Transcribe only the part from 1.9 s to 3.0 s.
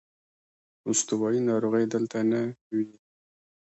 دلته نه وې.